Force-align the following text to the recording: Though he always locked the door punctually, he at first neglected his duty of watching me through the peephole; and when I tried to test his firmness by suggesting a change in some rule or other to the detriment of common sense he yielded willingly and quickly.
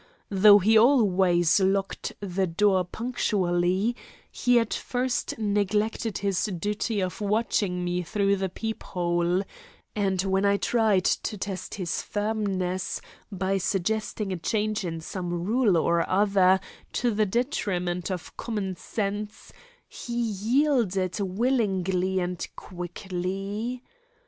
Though 0.31 0.57
he 0.57 0.79
always 0.79 1.59
locked 1.59 2.13
the 2.21 2.47
door 2.47 2.83
punctually, 2.85 3.95
he 4.31 4.57
at 4.57 4.73
first 4.73 5.37
neglected 5.37 6.17
his 6.17 6.45
duty 6.45 7.01
of 7.01 7.21
watching 7.21 7.85
me 7.85 8.01
through 8.01 8.37
the 8.37 8.49
peephole; 8.49 9.43
and 9.95 10.19
when 10.23 10.43
I 10.43 10.57
tried 10.57 11.05
to 11.05 11.37
test 11.37 11.75
his 11.75 12.01
firmness 12.01 12.99
by 13.31 13.59
suggesting 13.59 14.33
a 14.33 14.37
change 14.37 14.83
in 14.83 15.01
some 15.01 15.31
rule 15.43 15.77
or 15.77 16.09
other 16.09 16.59
to 16.93 17.11
the 17.11 17.27
detriment 17.27 18.09
of 18.09 18.35
common 18.35 18.77
sense 18.77 19.53
he 19.87 20.15
yielded 20.19 21.19
willingly 21.19 22.19
and 22.19 22.47
quickly. 22.55 23.83